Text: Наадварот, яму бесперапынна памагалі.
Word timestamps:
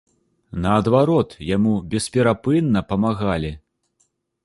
Наадварот, 0.63 1.35
яму 1.49 1.73
бесперапынна 1.93 2.85
памагалі. 2.95 3.57